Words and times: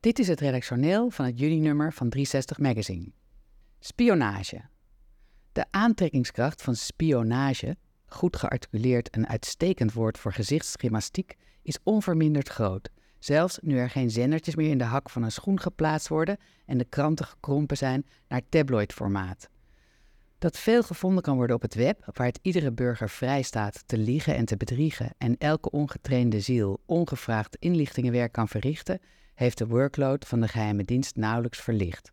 Dit 0.00 0.18
is 0.18 0.28
het 0.28 0.40
redactioneel 0.40 1.10
van 1.10 1.24
het 1.24 1.38
juni-nummer 1.38 1.92
van 1.92 2.08
360 2.08 2.58
Magazine. 2.58 3.12
Spionage. 3.78 4.60
De 5.52 5.64
aantrekkingskracht 5.70 6.62
van 6.62 6.74
spionage, 6.74 7.76
goed 8.06 8.36
gearticuleerd 8.36 9.16
een 9.16 9.28
uitstekend 9.28 9.92
woord 9.92 10.18
voor 10.18 10.32
gezichtsgymnastiek, 10.32 11.36
is 11.62 11.78
onverminderd 11.82 12.48
groot. 12.48 12.90
Zelfs 13.18 13.58
nu 13.62 13.78
er 13.78 13.90
geen 13.90 14.10
zendertjes 14.10 14.54
meer 14.54 14.70
in 14.70 14.78
de 14.78 14.84
hak 14.84 15.10
van 15.10 15.22
een 15.22 15.32
schoen 15.32 15.60
geplaatst 15.60 16.08
worden 16.08 16.38
en 16.66 16.78
de 16.78 16.84
kranten 16.84 17.26
gekrompen 17.26 17.76
zijn 17.76 18.06
naar 18.28 18.42
tabloidformaat. 18.48 19.48
Dat 20.38 20.58
veel 20.58 20.82
gevonden 20.82 21.22
kan 21.22 21.36
worden 21.36 21.56
op 21.56 21.62
het 21.62 21.74
web, 21.74 22.10
waar 22.12 22.26
het 22.26 22.38
iedere 22.42 22.72
burger 22.72 23.10
vrij 23.10 23.42
staat 23.42 23.82
te 23.86 23.98
liegen 23.98 24.36
en 24.36 24.44
te 24.44 24.56
bedriegen 24.56 25.14
en 25.18 25.36
elke 25.38 25.70
ongetrainde 25.70 26.40
ziel 26.40 26.80
ongevraagd 26.86 27.56
inlichtingenwerk 27.56 28.32
kan 28.32 28.48
verrichten, 28.48 29.00
heeft 29.40 29.58
de 29.58 29.66
workload 29.66 30.26
van 30.26 30.40
de 30.40 30.48
geheime 30.48 30.84
dienst 30.84 31.16
nauwelijks 31.16 31.60
verlicht. 31.60 32.12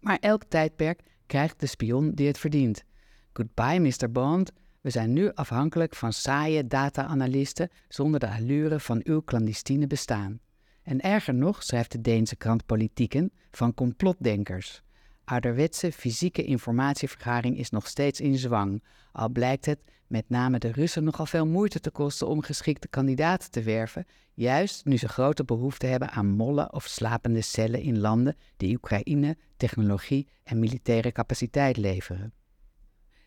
Maar 0.00 0.18
elk 0.20 0.44
tijdperk 0.44 1.02
krijgt 1.26 1.60
de 1.60 1.66
spion 1.66 2.10
die 2.10 2.26
het 2.26 2.38
verdient. 2.38 2.84
Goodbye, 3.32 3.80
Mr. 3.80 4.10
Bond. 4.12 4.52
We 4.80 4.90
zijn 4.90 5.12
nu 5.12 5.32
afhankelijk 5.32 5.94
van 5.94 6.12
saaie 6.12 6.66
data-analisten 6.66 7.70
zonder 7.88 8.20
de 8.20 8.28
allure 8.28 8.80
van 8.80 9.00
uw 9.04 9.22
clandestine 9.24 9.86
bestaan. 9.86 10.40
En 10.82 11.00
erger 11.00 11.34
nog, 11.34 11.62
schrijft 11.62 11.92
de 11.92 12.00
Deense 12.00 12.36
krant 12.36 12.66
Politieken, 12.66 13.32
van 13.50 13.74
complotdenkers. 13.74 14.82
Ouderwetse 15.24 15.92
fysieke 15.92 16.44
informatievergaring 16.44 17.58
is 17.58 17.70
nog 17.70 17.86
steeds 17.86 18.20
in 18.20 18.38
zwang, 18.38 18.82
al 19.12 19.28
blijkt 19.28 19.66
het 19.66 19.78
met 20.06 20.28
name 20.28 20.58
de 20.58 20.72
Russen 20.72 21.04
nogal 21.04 21.26
veel 21.26 21.46
moeite 21.46 21.80
te 21.80 21.90
kosten 21.90 22.28
om 22.28 22.42
geschikte 22.42 22.88
kandidaten 22.88 23.50
te 23.50 23.62
werven, 23.62 24.06
juist 24.34 24.84
nu 24.84 24.96
ze 24.96 25.08
grote 25.08 25.44
behoefte 25.44 25.86
hebben 25.86 26.10
aan 26.10 26.28
mollen 26.28 26.72
of 26.72 26.86
slapende 26.86 27.40
cellen 27.40 27.80
in 27.80 27.98
landen 27.98 28.36
die 28.56 28.74
Oekraïne 28.76 29.36
technologie 29.56 30.28
en 30.42 30.58
militaire 30.58 31.12
capaciteit 31.12 31.76
leveren. 31.76 32.32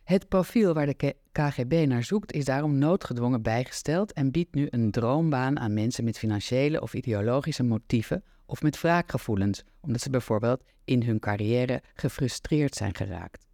Het 0.07 0.27
profiel 0.27 0.73
waar 0.73 0.85
de 0.85 1.15
KGB 1.31 1.85
naar 1.87 2.03
zoekt 2.03 2.33
is 2.33 2.45
daarom 2.45 2.77
noodgedwongen 2.77 3.41
bijgesteld 3.41 4.13
en 4.13 4.31
biedt 4.31 4.55
nu 4.55 4.67
een 4.69 4.91
droombaan 4.91 5.59
aan 5.59 5.73
mensen 5.73 6.03
met 6.03 6.17
financiële 6.17 6.81
of 6.81 6.93
ideologische 6.93 7.63
motieven 7.63 8.23
of 8.45 8.61
met 8.61 8.81
wraakgevoelens, 8.81 9.63
omdat 9.81 10.01
ze 10.01 10.09
bijvoorbeeld 10.09 10.63
in 10.83 11.03
hun 11.03 11.19
carrière 11.19 11.81
gefrustreerd 11.93 12.75
zijn 12.75 12.95
geraakt. 12.95 13.47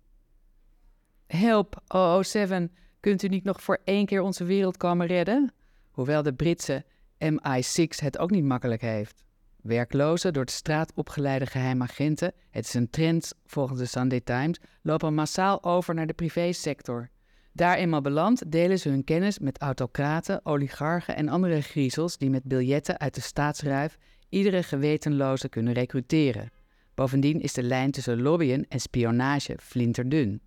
Help, 1.28 1.81
007, 2.22 2.72
kunt 3.00 3.24
u 3.24 3.28
niet 3.28 3.44
nog 3.44 3.62
voor 3.62 3.81
één 3.84 4.06
keer 4.06 4.22
onze 4.22 4.44
wereld 4.44 4.78
komen 4.78 5.08
redden? 5.08 5.54
Hoewel 5.92 6.24
de 6.24 6.34
Britse 6.34 6.86
MI6 7.26 7.86
het 7.96 8.18
ook 8.18 8.31
niet 8.31 8.46
makkelijk 8.46 8.81
heeft. 8.81 9.24
Werkloze, 9.64 10.31
door 10.31 10.45
de 10.45 10.52
straat 10.52 10.92
opgeleide 10.95 11.45
geheimagenten, 11.45 12.33
het 12.50 12.66
is 12.66 12.73
een 12.73 12.89
trend 12.89 13.33
volgens 13.45 13.80
de 13.80 13.86
Sunday 13.86 14.22
Times, 14.22 14.59
lopen 14.81 15.14
massaal 15.14 15.64
over 15.64 15.94
naar 15.94 16.08
de 16.08 16.14
privésector. 16.14 17.09
Daar 17.52 17.78
eenmaal 17.78 18.02
beland 18.02 18.52
delen 18.52 18.80
ze 18.80 18.89
hun 18.89 19.03
kennis 19.03 19.39
met 19.39 19.59
autocraten, 19.59 20.45
oligarchen 20.45 21.16
en 21.16 21.30
andere 21.30 21.61
griezels 21.61 22.17
die 22.17 22.30
met 22.30 22.44
biljetten 22.44 23.00
uit 23.00 23.16
de 23.16 23.22
staatsruif 23.22 23.97
iedere 24.30 24.64
gewetenloze 24.64 25.50
kunnen 25.50 25.73
recruteren. 25.73 26.52
Bovendien 26.94 27.41
is 27.41 27.53
de 27.53 27.64
lijn 27.64 27.91
tussen 27.91 28.22
lobbyen 28.22 28.66
en 28.69 28.80
spionage 28.80 29.58
flinterdun. 29.61 30.41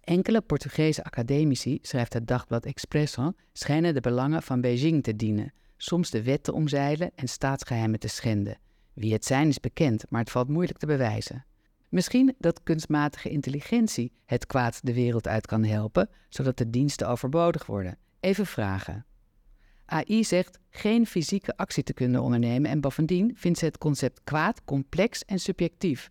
Enkele 0.00 0.40
Portugese 0.40 1.04
academici, 1.04 1.78
schrijft 1.82 2.12
het 2.12 2.26
dagblad 2.26 2.66
Expresso, 2.66 3.32
schijnen 3.52 3.94
de 3.94 4.00
belangen 4.00 4.42
van 4.42 4.60
Beijing 4.60 5.02
te 5.02 5.16
dienen, 5.16 5.52
soms 5.76 6.10
de 6.10 6.22
wet 6.22 6.42
te 6.42 6.52
omzeilen 6.52 7.10
en 7.14 7.28
staatsgeheimen 7.28 7.98
te 7.98 8.08
schenden. 8.08 8.58
Wie 8.92 9.12
het 9.12 9.24
zijn 9.24 9.48
is 9.48 9.60
bekend, 9.60 10.04
maar 10.10 10.20
het 10.20 10.30
valt 10.30 10.48
moeilijk 10.48 10.78
te 10.78 10.86
bewijzen. 10.86 11.44
Misschien 11.88 12.34
dat 12.38 12.62
kunstmatige 12.62 13.28
intelligentie 13.28 14.12
het 14.24 14.46
kwaad 14.46 14.80
de 14.82 14.94
wereld 14.94 15.28
uit 15.28 15.46
kan 15.46 15.64
helpen, 15.64 16.08
zodat 16.28 16.56
de 16.56 16.70
diensten 16.70 17.08
overbodig 17.08 17.66
worden. 17.66 17.98
Even 18.20 18.46
vragen. 18.46 19.06
AI 19.84 20.24
zegt 20.24 20.58
geen 20.70 21.06
fysieke 21.06 21.56
actie 21.56 21.82
te 21.82 21.92
kunnen 21.92 22.22
ondernemen 22.22 22.70
en 22.70 22.80
bovendien 22.80 23.32
vindt 23.36 23.58
ze 23.58 23.64
het 23.64 23.78
concept 23.78 24.20
kwaad 24.24 24.64
complex 24.64 25.24
en 25.24 25.38
subjectief. 25.38 26.08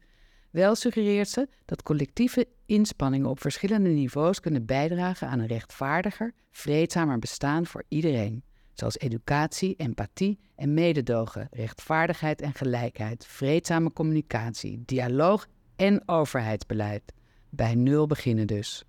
Wel 0.51 0.75
suggereert 0.75 1.29
ze 1.29 1.47
dat 1.65 1.83
collectieve 1.83 2.47
inspanningen 2.65 3.29
op 3.29 3.41
verschillende 3.41 3.89
niveaus 3.89 4.39
kunnen 4.39 4.65
bijdragen 4.65 5.27
aan 5.27 5.39
een 5.39 5.47
rechtvaardiger, 5.47 6.33
vreedzamer 6.51 7.19
bestaan 7.19 7.65
voor 7.65 7.83
iedereen, 7.87 8.43
zoals 8.75 8.97
educatie, 8.97 9.75
empathie 9.75 10.39
en 10.55 10.73
mededogen, 10.73 11.47
rechtvaardigheid 11.51 12.41
en 12.41 12.53
gelijkheid, 12.53 13.25
vreedzame 13.25 13.93
communicatie, 13.93 14.83
dialoog 14.85 15.47
en 15.75 16.03
overheidsbeleid. 16.05 17.13
Bij 17.49 17.75
nul 17.75 18.07
beginnen 18.07 18.47
dus. 18.47 18.83